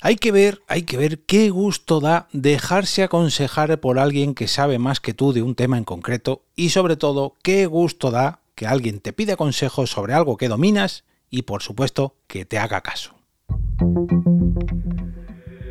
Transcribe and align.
Hay 0.00 0.14
que 0.16 0.30
ver, 0.30 0.62
hay 0.68 0.82
que 0.82 0.96
ver 0.96 1.20
qué 1.20 1.50
gusto 1.50 1.98
da 2.00 2.28
dejarse 2.32 3.02
aconsejar 3.02 3.80
por 3.80 3.98
alguien 3.98 4.34
que 4.34 4.46
sabe 4.46 4.78
más 4.78 5.00
que 5.00 5.12
tú 5.12 5.32
de 5.32 5.42
un 5.42 5.56
tema 5.56 5.76
en 5.76 5.84
concreto 5.84 6.42
y 6.54 6.70
sobre 6.70 6.96
todo 6.96 7.34
qué 7.42 7.66
gusto 7.66 8.12
da 8.12 8.40
que 8.54 8.66
alguien 8.66 9.00
te 9.00 9.12
pida 9.12 9.36
consejos 9.36 9.90
sobre 9.90 10.14
algo 10.14 10.36
que 10.36 10.48
dominas 10.48 11.04
y 11.30 11.42
por 11.42 11.62
supuesto 11.62 12.14
que 12.28 12.44
te 12.44 12.58
haga 12.58 12.80
caso. 12.80 13.14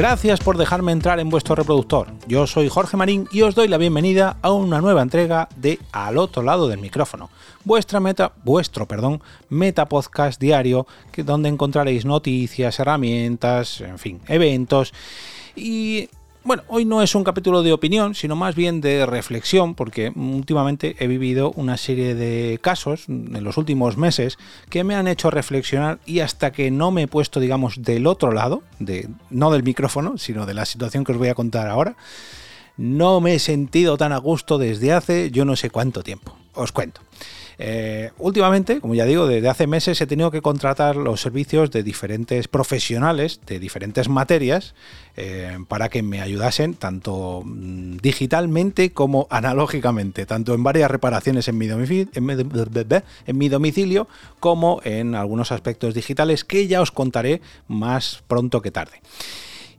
Gracias 0.00 0.40
por 0.40 0.56
dejarme 0.56 0.92
entrar 0.92 1.20
en 1.20 1.28
vuestro 1.28 1.54
reproductor. 1.54 2.06
Yo 2.26 2.46
soy 2.46 2.70
Jorge 2.70 2.96
Marín 2.96 3.28
y 3.32 3.42
os 3.42 3.54
doy 3.54 3.68
la 3.68 3.76
bienvenida 3.76 4.38
a 4.40 4.50
una 4.50 4.80
nueva 4.80 5.02
entrega 5.02 5.46
de 5.56 5.78
Al 5.92 6.16
otro 6.16 6.42
lado 6.42 6.68
del 6.68 6.80
micrófono, 6.80 7.28
vuestra 7.64 8.00
meta, 8.00 8.32
vuestro, 8.42 8.88
perdón, 8.88 9.20
meta 9.50 9.90
podcast 9.90 10.40
diario, 10.40 10.86
que 11.12 11.22
donde 11.22 11.50
encontraréis 11.50 12.06
noticias, 12.06 12.80
herramientas, 12.80 13.82
en 13.82 13.98
fin, 13.98 14.22
eventos 14.26 14.94
y 15.54 16.08
bueno, 16.42 16.62
hoy 16.68 16.84
no 16.84 17.02
es 17.02 17.14
un 17.14 17.24
capítulo 17.24 17.62
de 17.62 17.72
opinión, 17.72 18.14
sino 18.14 18.34
más 18.34 18.54
bien 18.54 18.80
de 18.80 19.04
reflexión, 19.04 19.74
porque 19.74 20.10
últimamente 20.14 20.96
he 20.98 21.06
vivido 21.06 21.52
una 21.52 21.76
serie 21.76 22.14
de 22.14 22.58
casos 22.62 23.08
en 23.08 23.44
los 23.44 23.58
últimos 23.58 23.96
meses 23.96 24.38
que 24.70 24.82
me 24.82 24.94
han 24.94 25.06
hecho 25.06 25.30
reflexionar 25.30 25.98
y 26.06 26.20
hasta 26.20 26.50
que 26.50 26.70
no 26.70 26.90
me 26.90 27.02
he 27.02 27.08
puesto, 27.08 27.40
digamos, 27.40 27.82
del 27.82 28.06
otro 28.06 28.32
lado, 28.32 28.62
de, 28.78 29.08
no 29.28 29.50
del 29.50 29.62
micrófono, 29.62 30.16
sino 30.16 30.46
de 30.46 30.54
la 30.54 30.64
situación 30.64 31.04
que 31.04 31.12
os 31.12 31.18
voy 31.18 31.28
a 31.28 31.34
contar 31.34 31.68
ahora, 31.68 31.96
no 32.76 33.20
me 33.20 33.34
he 33.34 33.38
sentido 33.38 33.98
tan 33.98 34.12
a 34.12 34.18
gusto 34.18 34.56
desde 34.56 34.92
hace 34.94 35.30
yo 35.30 35.44
no 35.44 35.56
sé 35.56 35.68
cuánto 35.68 36.02
tiempo. 36.02 36.34
Os 36.54 36.72
cuento. 36.72 37.02
Eh, 37.62 38.10
últimamente, 38.16 38.80
como 38.80 38.94
ya 38.94 39.04
digo, 39.04 39.26
desde 39.26 39.46
hace 39.50 39.66
meses 39.66 40.00
he 40.00 40.06
tenido 40.06 40.30
que 40.30 40.40
contratar 40.40 40.96
los 40.96 41.20
servicios 41.20 41.70
de 41.70 41.82
diferentes 41.82 42.48
profesionales 42.48 43.38
de 43.44 43.58
diferentes 43.58 44.08
materias 44.08 44.74
eh, 45.18 45.58
para 45.68 45.90
que 45.90 46.02
me 46.02 46.22
ayudasen 46.22 46.72
tanto 46.72 47.42
mm, 47.44 47.98
digitalmente 47.98 48.92
como 48.92 49.26
analógicamente, 49.28 50.24
tanto 50.24 50.54
en 50.54 50.62
varias 50.62 50.90
reparaciones 50.90 51.48
en 51.48 51.58
mi, 51.58 51.68
en 51.68 53.38
mi 53.38 53.48
domicilio 53.50 54.08
como 54.40 54.80
en 54.84 55.14
algunos 55.14 55.52
aspectos 55.52 55.92
digitales 55.92 56.46
que 56.46 56.66
ya 56.66 56.80
os 56.80 56.90
contaré 56.90 57.42
más 57.68 58.22
pronto 58.26 58.62
que 58.62 58.70
tarde. 58.70 59.02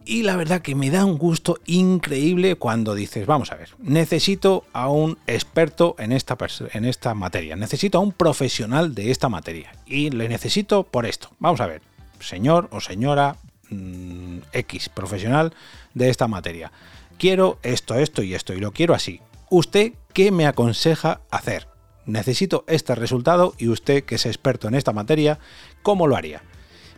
Y 0.05 0.23
la 0.23 0.35
verdad 0.35 0.61
que 0.61 0.73
me 0.73 0.89
da 0.89 1.05
un 1.05 1.17
gusto 1.17 1.59
increíble 1.65 2.55
cuando 2.55 2.95
dices, 2.95 3.27
vamos 3.27 3.51
a 3.51 3.55
ver, 3.55 3.69
necesito 3.79 4.65
a 4.73 4.89
un 4.89 5.19
experto 5.27 5.95
en 5.99 6.11
esta, 6.11 6.37
en 6.73 6.85
esta 6.85 7.13
materia, 7.13 7.55
necesito 7.55 7.99
a 7.99 8.01
un 8.01 8.11
profesional 8.11 8.95
de 8.95 9.11
esta 9.11 9.29
materia. 9.29 9.71
Y 9.85 10.09
le 10.09 10.27
necesito 10.27 10.83
por 10.83 11.05
esto. 11.05 11.29
Vamos 11.39 11.61
a 11.61 11.67
ver, 11.67 11.81
señor 12.19 12.67
o 12.71 12.81
señora 12.81 13.35
mm, 13.69 14.39
X, 14.53 14.89
profesional 14.89 15.53
de 15.93 16.09
esta 16.09 16.27
materia. 16.27 16.71
Quiero 17.19 17.59
esto, 17.61 17.95
esto 17.95 18.23
y 18.23 18.33
esto, 18.33 18.53
y 18.53 18.59
lo 18.59 18.71
quiero 18.71 18.95
así. 18.95 19.21
¿Usted 19.49 19.93
qué 20.13 20.31
me 20.31 20.47
aconseja 20.47 21.21
hacer? 21.29 21.67
Necesito 22.07 22.65
este 22.67 22.95
resultado 22.95 23.53
y 23.59 23.67
usted, 23.67 24.03
que 24.03 24.15
es 24.15 24.25
experto 24.25 24.67
en 24.67 24.73
esta 24.73 24.93
materia, 24.93 25.37
¿cómo 25.83 26.07
lo 26.07 26.15
haría? 26.15 26.41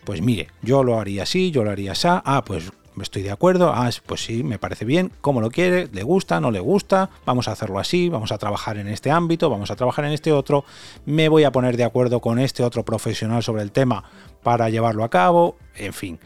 Pues 0.05 0.21
mire, 0.21 0.47
yo 0.61 0.83
lo 0.83 0.99
haría 0.99 1.23
así, 1.23 1.51
yo 1.51 1.63
lo 1.63 1.71
haría 1.71 1.91
así. 1.91 2.07
Ah, 2.07 2.43
pues 2.45 2.71
estoy 3.01 3.23
de 3.23 3.31
acuerdo, 3.31 3.71
ah, 3.73 3.89
pues 4.05 4.23
sí, 4.23 4.43
me 4.43 4.59
parece 4.59 4.85
bien, 4.85 5.11
¿cómo 5.21 5.41
lo 5.41 5.49
quiere? 5.49 5.87
¿Le 5.91 6.03
gusta? 6.03 6.39
¿No 6.39 6.51
le 6.51 6.59
gusta? 6.59 7.09
Vamos 7.25 7.47
a 7.47 7.53
hacerlo 7.53 7.79
así, 7.79 8.09
vamos 8.09 8.31
a 8.31 8.37
trabajar 8.37 8.77
en 8.77 8.87
este 8.87 9.09
ámbito, 9.09 9.49
vamos 9.49 9.71
a 9.71 9.75
trabajar 9.75 10.05
en 10.05 10.11
este 10.11 10.31
otro, 10.31 10.65
me 11.05 11.29
voy 11.29 11.43
a 11.43 11.51
poner 11.51 11.77
de 11.77 11.83
acuerdo 11.83 12.19
con 12.19 12.39
este 12.39 12.63
otro 12.63 12.83
profesional 12.83 13.41
sobre 13.41 13.63
el 13.63 13.71
tema 13.71 14.03
para 14.43 14.69
llevarlo 14.69 15.03
a 15.03 15.09
cabo, 15.09 15.57
en 15.75 15.93
fin. 15.93 16.19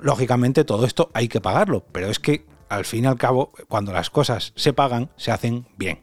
Lógicamente 0.00 0.64
todo 0.64 0.86
esto 0.86 1.10
hay 1.12 1.28
que 1.28 1.40
pagarlo, 1.40 1.84
pero 1.92 2.08
es 2.08 2.18
que 2.18 2.44
al 2.68 2.84
fin 2.84 3.04
y 3.04 3.06
al 3.06 3.16
cabo, 3.16 3.52
cuando 3.68 3.92
las 3.92 4.10
cosas 4.10 4.52
se 4.56 4.72
pagan, 4.72 5.10
se 5.16 5.30
hacen 5.30 5.66
bien. 5.76 6.00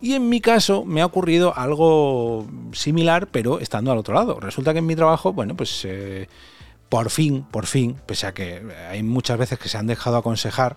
Y 0.00 0.14
en 0.14 0.28
mi 0.28 0.40
caso 0.40 0.84
me 0.84 1.00
ha 1.00 1.06
ocurrido 1.06 1.56
algo 1.56 2.46
similar, 2.72 3.28
pero 3.28 3.58
estando 3.58 3.90
al 3.90 3.98
otro 3.98 4.14
lado. 4.14 4.38
Resulta 4.38 4.72
que 4.72 4.78
en 4.78 4.86
mi 4.86 4.96
trabajo, 4.96 5.32
bueno, 5.32 5.56
pues... 5.56 5.84
Eh, 5.84 6.28
por 6.88 7.10
fin, 7.10 7.44
por 7.50 7.66
fin, 7.66 7.96
pese 8.06 8.26
a 8.26 8.34
que 8.34 8.62
hay 8.90 9.02
muchas 9.02 9.38
veces 9.38 9.58
que 9.58 9.68
se 9.68 9.78
han 9.78 9.86
dejado 9.86 10.16
aconsejar, 10.16 10.76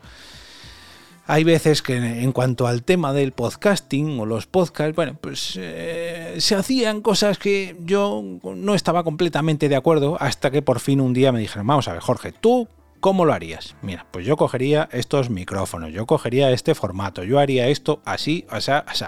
hay 1.28 1.44
veces 1.44 1.82
que 1.82 1.96
en 1.96 2.32
cuanto 2.32 2.68
al 2.68 2.84
tema 2.84 3.14
del 3.14 3.32
podcasting 3.32 4.20
o 4.20 4.26
los 4.26 4.48
podcasts, 4.48 4.96
bueno, 4.96 5.16
pues 5.20 5.54
eh, 5.58 6.36
se 6.40 6.56
hacían 6.56 7.02
cosas 7.02 7.38
que 7.38 7.76
yo 7.80 8.22
no 8.44 8.76
estaba 8.76 9.04
completamente 9.04 9.70
de 9.70 9.76
acuerdo 9.76 10.18
hasta 10.20 10.52
que 10.52 10.62
por 10.62 10.80
fin 10.80 11.00
un 11.00 11.14
día 11.14 11.32
me 11.32 11.40
dijeron, 11.40 11.68
vamos 11.68 11.88
a 11.88 11.94
ver, 11.94 12.02
Jorge, 12.02 12.34
¿tú 12.34 12.68
cómo 13.00 13.24
lo 13.24 13.34
harías? 13.34 13.76
Mira, 13.82 14.06
pues 14.12 14.26
yo 14.26 14.36
cogería 14.36 14.90
estos 14.92 15.30
micrófonos, 15.30 15.94
yo 15.94 16.06
cogería 16.06 16.52
este 16.52 16.76
formato, 16.76 17.24
yo 17.24 17.40
haría 17.40 17.68
esto 17.68 18.02
así, 18.04 18.46
así, 18.50 18.72
así. 18.72 19.06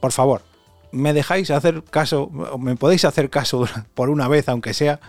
Por 0.00 0.12
favor, 0.12 0.42
¿me 0.92 1.12
dejáis 1.12 1.50
hacer 1.50 1.84
caso, 1.84 2.28
me 2.58 2.76
podéis 2.76 3.04
hacer 3.04 3.30
caso 3.30 3.66
por 3.94 4.10
una 4.10 4.28
vez, 4.28 4.48
aunque 4.48 4.74
sea? 4.74 5.00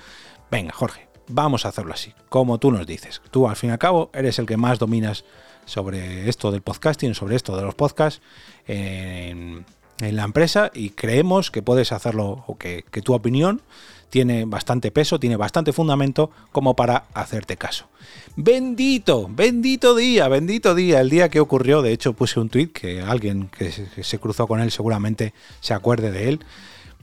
Venga 0.51 0.73
Jorge, 0.73 1.07
vamos 1.27 1.65
a 1.65 1.69
hacerlo 1.69 1.93
así, 1.93 2.13
como 2.29 2.57
tú 2.57 2.71
nos 2.71 2.85
dices. 2.85 3.21
Tú 3.31 3.47
al 3.47 3.55
fin 3.55 3.69
y 3.69 3.73
al 3.73 3.79
cabo 3.79 4.09
eres 4.13 4.39
el 4.39 4.45
que 4.45 4.57
más 4.57 4.79
dominas 4.79 5.25
sobre 5.65 6.29
esto 6.29 6.51
del 6.51 6.61
podcasting, 6.61 7.15
sobre 7.15 7.35
esto 7.35 7.55
de 7.55 7.63
los 7.63 7.75
podcasts 7.75 8.21
en, 8.67 9.65
la 9.99 10.23
empresa 10.23 10.71
y 10.73 10.89
creemos 10.89 11.51
que 11.51 11.61
puedes 11.61 11.93
hacerlo 11.93 12.43
o 12.47 12.57
que, 12.57 12.83
que 12.91 13.01
tu 13.01 13.13
opinión 13.13 13.61
tiene 14.09 14.45
bastante 14.45 14.91
peso, 14.91 15.19
tiene 15.19 15.37
bastante 15.37 15.73
fundamento 15.73 16.29
como 16.51 16.75
para 16.75 17.05
hacerte 17.13 17.57
caso. 17.57 17.87
Bendito, 18.35 19.27
bendito 19.29 19.95
día, 19.95 20.27
bendito 20.27 20.75
día, 20.75 21.01
el 21.01 21.09
día 21.09 21.29
que 21.29 21.39
ocurrió, 21.39 21.81
de 21.81 21.93
hecho 21.93 22.13
puse 22.13 22.39
un 22.39 22.49
tweet 22.49 22.67
que 22.67 23.01
alguien 23.01 23.47
que 23.47 23.71
se 23.71 24.19
cruzó 24.19 24.47
con 24.47 24.59
él 24.59 24.71
seguramente 24.71 25.33
se 25.61 25.73
acuerde 25.73 26.11
de 26.11 26.29
él, 26.29 26.39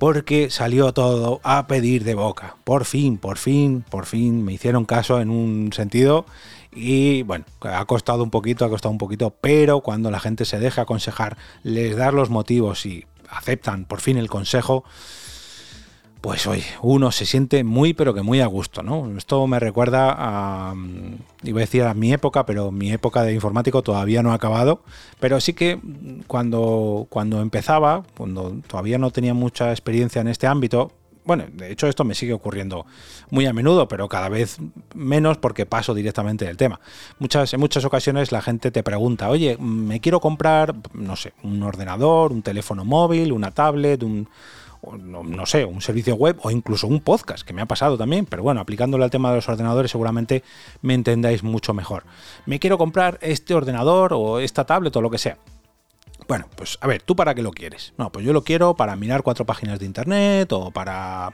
porque 0.02 0.50
salió 0.50 0.92
todo 0.92 1.40
a 1.44 1.68
pedir 1.68 2.02
de 2.02 2.16
boca. 2.16 2.56
Por 2.64 2.86
fin, 2.86 3.18
por 3.18 3.38
fin, 3.38 3.84
por 3.88 4.04
fin 4.04 4.44
me 4.44 4.52
hicieron 4.52 4.84
caso 4.84 5.20
en 5.20 5.30
un 5.30 5.72
sentido 5.72 6.26
y 6.72 7.22
bueno, 7.22 7.44
ha 7.60 7.84
costado 7.84 8.24
un 8.24 8.30
poquito, 8.30 8.64
ha 8.64 8.68
costado 8.68 8.90
un 8.90 8.98
poquito, 8.98 9.36
pero 9.40 9.80
cuando 9.80 10.10
la 10.10 10.18
gente 10.18 10.44
se 10.44 10.58
deja 10.58 10.82
aconsejar, 10.82 11.36
les 11.62 11.96
dar 11.96 12.14
los 12.14 12.30
motivos 12.30 12.84
y 12.84 13.06
aceptan 13.28 13.84
por 13.84 14.00
fin 14.00 14.16
el 14.16 14.28
consejo, 14.28 14.82
pues 16.22 16.46
oye, 16.46 16.64
uno 16.82 17.10
se 17.10 17.26
siente 17.26 17.64
muy 17.64 17.94
pero 17.94 18.14
que 18.14 18.22
muy 18.22 18.40
a 18.40 18.46
gusto, 18.46 18.82
¿no? 18.84 19.18
Esto 19.18 19.44
me 19.48 19.58
recuerda 19.58 20.14
a, 20.16 20.72
mm, 20.72 21.16
iba 21.42 21.58
a 21.58 21.66
decir 21.66 21.82
a 21.82 21.94
mi 21.94 22.12
época, 22.12 22.46
pero 22.46 22.70
mi 22.70 22.92
época 22.92 23.24
de 23.24 23.34
informático 23.34 23.82
todavía 23.82 24.22
no 24.22 24.30
ha 24.30 24.34
acabado, 24.34 24.82
pero 25.18 25.40
sí 25.40 25.52
que 25.52 25.80
cuando, 26.28 27.08
cuando 27.10 27.42
empezaba, 27.42 28.04
cuando 28.16 28.56
todavía 28.68 28.98
no 28.98 29.10
tenía 29.10 29.34
mucha 29.34 29.72
experiencia 29.72 30.20
en 30.20 30.28
este 30.28 30.46
ámbito, 30.46 30.92
bueno, 31.24 31.44
de 31.52 31.72
hecho 31.72 31.88
esto 31.88 32.04
me 32.04 32.14
sigue 32.14 32.32
ocurriendo 32.32 32.86
muy 33.30 33.46
a 33.46 33.52
menudo, 33.52 33.88
pero 33.88 34.08
cada 34.08 34.28
vez 34.28 34.58
menos 34.94 35.38
porque 35.38 35.66
paso 35.66 35.92
directamente 35.92 36.44
del 36.44 36.56
tema. 36.56 36.80
Muchas, 37.18 37.52
en 37.52 37.58
muchas 37.58 37.84
ocasiones 37.84 38.30
la 38.30 38.42
gente 38.42 38.70
te 38.70 38.84
pregunta, 38.84 39.28
oye, 39.28 39.56
me 39.58 40.00
quiero 40.00 40.20
comprar, 40.20 40.74
no 40.94 41.16
sé, 41.16 41.32
un 41.42 41.62
ordenador, 41.64 42.30
un 42.32 42.42
teléfono 42.42 42.84
móvil, 42.84 43.32
una 43.32 43.50
tablet, 43.50 44.04
un 44.04 44.28
no, 44.98 45.46
sé, 45.46 45.64
un 45.64 45.80
servicio 45.80 46.14
web 46.16 46.38
o 46.42 46.50
incluso 46.50 46.86
un 46.86 47.00
podcast, 47.00 47.46
que 47.46 47.52
me 47.52 47.62
ha 47.62 47.66
pasado 47.66 47.96
también, 47.96 48.26
pero 48.26 48.42
bueno, 48.42 48.60
aplicándolo 48.60 49.04
al 49.04 49.10
tema 49.10 49.30
de 49.30 49.36
los 49.36 49.48
ordenadores 49.48 49.90
seguramente 49.90 50.42
me 50.80 50.94
entendáis 50.94 51.42
mucho 51.42 51.72
mejor. 51.72 52.04
Me 52.46 52.58
quiero 52.58 52.78
comprar 52.78 53.18
este 53.22 53.54
ordenador 53.54 54.12
o 54.12 54.40
esta 54.40 54.64
tablet 54.64 54.94
o 54.96 55.00
lo 55.00 55.10
que 55.10 55.18
sea. 55.18 55.38
Bueno, 56.28 56.46
pues 56.56 56.78
a 56.80 56.86
ver, 56.86 57.02
¿tú 57.02 57.14
para 57.14 57.34
qué 57.34 57.42
lo 57.42 57.52
quieres? 57.52 57.94
No, 57.96 58.10
pues 58.10 58.24
yo 58.24 58.32
lo 58.32 58.42
quiero 58.42 58.74
para 58.74 58.96
mirar 58.96 59.22
cuatro 59.22 59.44
páginas 59.44 59.78
de 59.78 59.86
internet 59.86 60.52
o 60.52 60.70
para, 60.70 61.32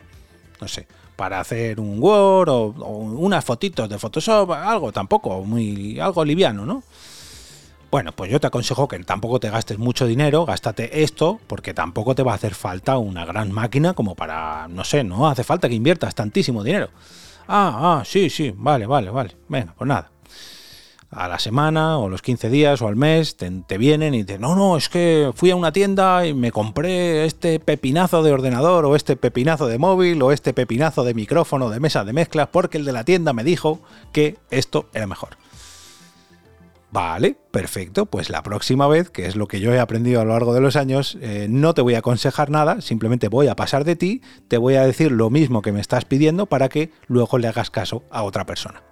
no 0.61 0.69
sé, 0.69 0.87
para 1.17 1.41
hacer 1.41 1.81
un 1.81 2.03
Word 2.03 2.49
o 2.49 2.67
unas 2.67 3.45
fotitos 3.45 3.89
de 3.89 3.99
Photoshop, 3.99 4.53
algo 4.53 4.93
tampoco, 4.93 5.43
muy, 5.45 5.99
algo 6.01 6.25
liviano, 6.25 6.67
¿no? 6.67 6.83
Bueno, 7.91 8.13
pues 8.13 8.31
yo 8.31 8.39
te 8.39 8.47
aconsejo 8.47 8.87
que 8.87 8.99
tampoco 8.99 9.41
te 9.41 9.49
gastes 9.49 9.79
mucho 9.79 10.07
dinero, 10.07 10.45
gástate 10.45 11.03
esto, 11.03 11.41
porque 11.47 11.73
tampoco 11.73 12.15
te 12.15 12.23
va 12.23 12.33
a 12.33 12.35
hacer 12.35 12.55
falta 12.55 12.99
una 12.99 13.25
gran 13.25 13.51
máquina 13.51 13.95
como 13.95 14.15
para, 14.15 14.69
no 14.69 14.85
sé, 14.85 15.05
no 15.05 15.27
hace 15.27 15.43
falta 15.43 15.71
que 15.71 15.75
inviertas 15.75 16.15
tantísimo 16.15 16.63
dinero. 16.63 16.91
Ah, 17.47 18.01
ah, 18.01 18.03
sí, 18.05 18.29
sí, 18.29 18.53
vale, 18.55 18.85
vale, 18.85 19.09
vale. 19.09 19.37
Venga, 19.49 19.75
pues 19.77 19.89
nada. 19.89 20.11
a 21.11 21.29
la 21.29 21.39
semana 21.39 21.97
o 21.97 22.11
los 22.11 22.21
15 22.21 22.51
días 22.51 22.83
o 22.83 22.89
al 22.89 22.97
mes 22.97 23.39
te, 23.39 23.79
vienen 23.79 24.15
y 24.15 24.25
te 24.25 24.39
no, 24.39 24.55
no, 24.55 24.77
es 24.77 24.91
que 24.91 25.33
fui 25.35 25.51
a 25.51 25.57
una 25.57 25.73
tienda 25.73 26.27
y 26.27 26.35
me 26.35 26.53
compré 26.53 27.25
este 27.25 27.59
pepinazo 27.59 28.23
de 28.23 28.33
ordenador 28.33 28.85
o 28.85 28.97
este 28.97 29.17
pepinazo 29.17 29.67
de 29.67 29.79
móvil 29.79 30.21
o 30.21 30.31
este 30.31 30.53
pepinazo 30.53 31.05
de 31.05 31.15
micrófono 31.15 31.71
de 31.71 31.81
mesa 31.81 32.05
de 32.05 32.13
mezclas 32.13 32.49
porque 32.53 32.77
el 32.77 32.85
de 32.85 32.93
la 32.93 33.05
tienda 33.05 33.33
me 33.33 33.45
dijo 33.45 33.81
que 34.13 34.37
esto 34.51 34.91
era 34.93 35.07
mejor. 35.07 35.39
Vale, 36.91 37.37
perfecto. 37.51 38.07
Pues 38.07 38.31
la 38.31 38.43
próxima 38.43 38.89
vez, 38.89 39.11
que 39.11 39.27
es 39.27 39.37
lo 39.37 39.47
que 39.47 39.61
yo 39.61 39.75
he 39.75 39.81
aprendido 39.81 40.21
a 40.21 40.25
lo 40.25 40.33
largo 40.33 40.55
de 40.55 40.61
los 40.61 40.77
años, 40.77 41.19
eh, 41.21 41.47
no 41.51 41.75
te 41.75 41.83
voy 41.83 41.95
a 41.95 41.99
aconsejar 41.99 42.49
nada, 42.49 42.81
simplemente 42.81 43.29
voy 43.29 43.49
a 43.49 43.57
pasar 43.57 43.85
de 43.85 43.95
ti, 43.95 44.23
te 44.49 44.57
voy 44.57 44.77
a 44.77 44.87
decir 44.87 45.13
lo 45.13 45.29
mismo 45.29 45.61
que 45.61 45.73
me 45.73 45.81
estás 45.81 46.07
pidiendo 46.07 46.47
para 46.47 46.69
que 46.71 46.91
luego 47.07 47.37
le 47.37 47.49
hagas 47.49 47.71
caso 47.71 48.05
a 48.11 48.23
otra 48.23 48.47
persona. 48.47 48.83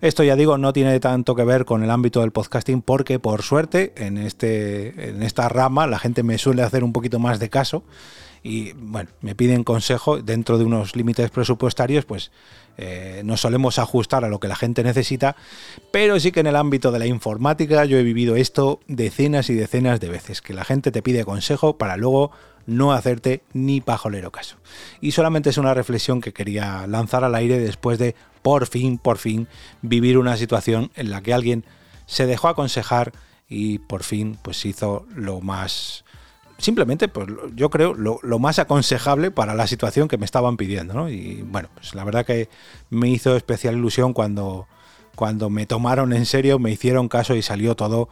Esto 0.00 0.24
ya 0.24 0.36
digo, 0.36 0.58
no 0.58 0.72
tiene 0.72 0.98
tanto 1.00 1.34
que 1.34 1.44
ver 1.44 1.64
con 1.64 1.82
el 1.82 1.90
ámbito 1.90 2.20
del 2.20 2.32
podcasting 2.32 2.82
porque 2.82 3.18
por 3.18 3.42
suerte 3.42 3.94
en, 3.96 4.18
este, 4.18 5.10
en 5.10 5.22
esta 5.22 5.48
rama 5.48 5.86
la 5.86 5.98
gente 5.98 6.22
me 6.22 6.38
suele 6.38 6.62
hacer 6.62 6.84
un 6.84 6.92
poquito 6.92 7.18
más 7.18 7.38
de 7.38 7.48
caso 7.48 7.84
y 8.46 8.72
bueno, 8.74 9.10
me 9.22 9.34
piden 9.34 9.64
consejo 9.64 10.22
dentro 10.22 10.56
de 10.56 10.64
unos 10.64 10.94
límites 10.94 11.30
presupuestarios, 11.30 12.04
pues 12.04 12.30
eh, 12.76 13.22
nos 13.24 13.40
solemos 13.40 13.80
ajustar 13.80 14.24
a 14.24 14.28
lo 14.28 14.38
que 14.38 14.46
la 14.46 14.54
gente 14.54 14.84
necesita, 14.84 15.34
pero 15.90 16.20
sí 16.20 16.30
que 16.30 16.40
en 16.40 16.46
el 16.46 16.54
ámbito 16.54 16.92
de 16.92 17.00
la 17.00 17.06
informática 17.06 17.84
yo 17.86 17.98
he 17.98 18.04
vivido 18.04 18.36
esto 18.36 18.78
decenas 18.86 19.50
y 19.50 19.54
decenas 19.54 19.98
de 19.98 20.10
veces, 20.10 20.42
que 20.42 20.54
la 20.54 20.64
gente 20.64 20.92
te 20.92 21.02
pide 21.02 21.24
consejo 21.24 21.76
para 21.76 21.96
luego 21.96 22.30
no 22.66 22.92
hacerte 22.92 23.42
ni 23.52 23.80
pajolero 23.80 24.30
caso. 24.30 24.58
Y 25.00 25.10
solamente 25.10 25.50
es 25.50 25.58
una 25.58 25.74
reflexión 25.74 26.20
que 26.20 26.32
quería 26.32 26.86
lanzar 26.86 27.24
al 27.24 27.34
aire 27.34 27.58
después 27.58 27.98
de 27.98 28.14
por 28.42 28.68
fin, 28.68 28.98
por 28.98 29.18
fin, 29.18 29.48
vivir 29.82 30.18
una 30.18 30.36
situación 30.36 30.92
en 30.94 31.10
la 31.10 31.20
que 31.20 31.34
alguien 31.34 31.64
se 32.06 32.26
dejó 32.26 32.46
aconsejar 32.46 33.12
y 33.48 33.78
por 33.78 34.04
fin 34.04 34.38
pues 34.40 34.64
hizo 34.66 35.04
lo 35.16 35.40
más 35.40 36.04
simplemente, 36.58 37.08
pues 37.08 37.28
yo 37.54 37.70
creo, 37.70 37.94
lo, 37.94 38.38
más 38.38 38.58
aconsejable 38.58 39.30
para 39.30 39.54
la 39.54 39.66
situación 39.66 40.08
que 40.08 40.18
me 40.18 40.24
estaban 40.24 40.56
pidiendo, 40.56 40.94
¿no? 40.94 41.08
Y 41.08 41.42
bueno, 41.42 41.68
pues 41.74 41.94
la 41.94 42.04
verdad 42.04 42.24
que 42.24 42.48
me 42.90 43.08
hizo 43.08 43.36
especial 43.36 43.76
ilusión 43.76 44.12
cuando, 44.12 44.66
cuando 45.14 45.50
me 45.50 45.66
tomaron 45.66 46.12
en 46.12 46.26
serio, 46.26 46.58
me 46.58 46.70
hicieron 46.70 47.08
caso 47.08 47.34
y 47.34 47.42
salió 47.42 47.74
todo. 47.76 48.08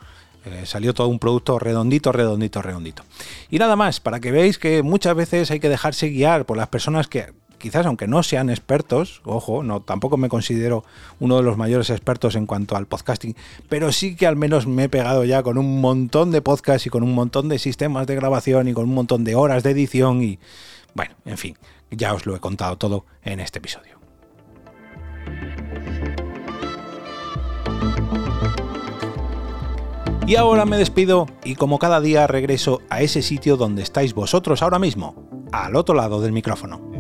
Eh, 0.47 0.67
salió 0.67 0.93
todo 0.93 1.09
un 1.09 1.19
producto 1.19 1.59
redondito, 1.59 2.13
redondito, 2.13 2.61
redondito. 2.61 3.03
Y 3.49 3.59
nada 3.59 3.77
más, 3.77 4.01
para 4.01 4.21
que 4.21 4.31
veáis 4.31 4.59
que 4.59 4.83
muchas 4.83 5.17
veces 5.17 5.51
hay 5.51 5.59
que 5.59 5.71
dejarse 5.71 6.11
guiar 6.11 6.45
por 6.45 6.59
las 6.59 6.69
personas 6.69 7.09
que 7.09 7.33
quizás 7.65 7.87
aunque 7.87 8.07
no 8.07 8.23
sean 8.23 8.51
expertos, 8.51 9.23
ojo, 9.25 9.63
no 9.63 9.81
tampoco 9.81 10.19
me 10.19 10.29
considero 10.29 10.85
uno 11.19 11.39
de 11.39 11.43
los 11.43 11.57
mayores 11.57 11.89
expertos 11.89 12.35
en 12.37 12.45
cuanto 12.45 12.77
al 12.77 12.85
podcasting, 12.85 13.35
pero 13.71 13.91
sí 13.91 14.17
que 14.17 14.27
al 14.27 14.37
menos 14.37 14.67
me 14.67 14.85
he 14.85 14.89
pegado 14.91 15.25
ya 15.25 15.43
con 15.43 15.57
un 15.57 15.81
montón 15.81 16.31
de 16.31 16.43
podcasts 16.43 16.87
y 16.87 16.91
con 16.91 17.03
un 17.03 17.15
montón 17.15 17.49
de 17.49 17.59
sistemas 17.59 18.07
de 18.07 18.17
grabación 18.17 18.69
y 18.69 18.75
con 18.75 18.85
un 18.85 18.95
montón 18.95 19.25
de 19.25 19.35
horas 19.35 19.63
de 19.63 19.71
edición 19.71 20.23
y 20.23 20.39
bueno, 20.93 21.15
en 21.25 21.39
fin, 21.39 21.57
ya 21.91 22.13
os 22.13 22.27
lo 22.27 22.37
he 22.37 22.39
contado 22.39 22.77
todo 22.77 23.07
en 23.23 23.41
este 23.41 23.61
episodio. 23.61 23.97
Y 30.27 30.37
ahora 30.37 30.67
me 30.67 30.77
despido 30.77 31.29
y 31.45 31.55
como 31.55 31.79
cada 31.79 32.03
día 32.03 32.27
regreso 32.27 32.83
a 32.91 33.01
ese 33.01 33.23
sitio 33.23 33.57
donde 33.57 33.83
estáis 33.83 34.13
vosotros 34.13 34.61
ahora 34.61 34.79
mismo, 34.79 35.15
al 35.51 35.77
otro 35.77 35.95
lado 35.95 36.21
del 36.21 36.33
micrófono. 36.33 36.94